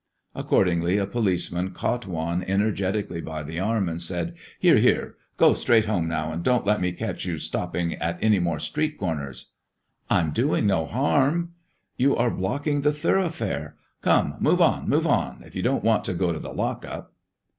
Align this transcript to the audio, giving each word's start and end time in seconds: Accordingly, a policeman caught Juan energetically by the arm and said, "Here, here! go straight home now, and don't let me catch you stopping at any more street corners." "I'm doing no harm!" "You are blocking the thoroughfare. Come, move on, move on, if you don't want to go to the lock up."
Accordingly, 0.33 0.97
a 0.97 1.05
policeman 1.05 1.73
caught 1.73 2.07
Juan 2.07 2.41
energetically 2.47 3.21
by 3.21 3.43
the 3.43 3.59
arm 3.59 3.87
and 3.87 4.01
said, 4.01 4.33
"Here, 4.57 4.77
here! 4.77 5.15
go 5.37 5.53
straight 5.53 5.85
home 5.85 6.07
now, 6.07 6.31
and 6.31 6.43
don't 6.43 6.65
let 6.65 6.81
me 6.81 6.91
catch 6.91 7.23
you 7.23 7.37
stopping 7.37 7.93
at 7.93 8.17
any 8.19 8.39
more 8.39 8.57
street 8.57 8.97
corners." 8.97 9.51
"I'm 10.09 10.31
doing 10.31 10.65
no 10.65 10.87
harm!" 10.87 11.51
"You 11.97 12.15
are 12.15 12.31
blocking 12.31 12.81
the 12.81 12.91
thoroughfare. 12.93 13.75
Come, 14.01 14.37
move 14.39 14.59
on, 14.59 14.89
move 14.89 15.05
on, 15.05 15.43
if 15.45 15.55
you 15.55 15.61
don't 15.61 15.83
want 15.83 16.03
to 16.05 16.15
go 16.15 16.33
to 16.33 16.39
the 16.39 16.51
lock 16.51 16.83
up." 16.83 17.13